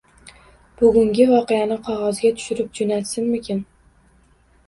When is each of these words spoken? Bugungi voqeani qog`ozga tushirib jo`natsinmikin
Bugungi 0.77 1.25
voqeani 1.31 1.75
qog`ozga 1.89 2.31
tushirib 2.39 2.71
jo`natsinmikin 2.79 3.59